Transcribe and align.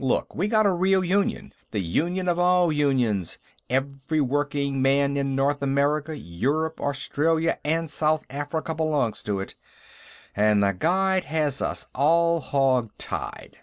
"Look, 0.00 0.34
we 0.34 0.48
got 0.48 0.64
a 0.64 0.72
real 0.72 1.04
Union 1.04 1.52
the 1.70 1.78
Union 1.80 2.26
of 2.26 2.38
all 2.38 2.72
unions. 2.72 3.38
Every 3.68 4.18
working 4.18 4.80
man 4.80 5.18
in 5.18 5.34
North 5.36 5.60
America, 5.62 6.16
Europe, 6.16 6.80
Australia 6.80 7.58
and 7.66 7.90
South 7.90 8.24
Africa 8.30 8.74
belongs 8.74 9.22
to 9.24 9.40
it. 9.40 9.56
And 10.34 10.62
The 10.64 10.72
Guide 10.72 11.26
has 11.26 11.60
us 11.60 11.84
all 11.94 12.40
hog 12.40 12.92
tied." 12.96 13.58